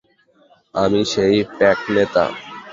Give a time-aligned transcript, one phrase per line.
[0.75, 2.25] আমি সেই প্যাক নেতা।